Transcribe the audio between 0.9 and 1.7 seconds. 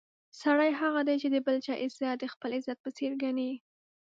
دی چې د بل